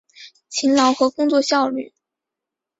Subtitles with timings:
[0.49, 1.93] 勤劳和工作效率